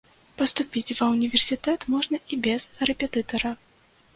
[0.37, 3.51] Паступіць ва ўніверсітэт можна і без рэпетытара.